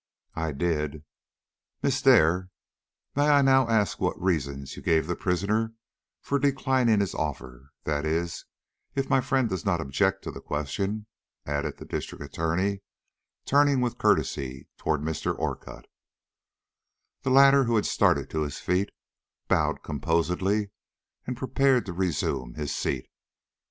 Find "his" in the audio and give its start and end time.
7.01-7.13, 18.41-18.57, 22.55-22.75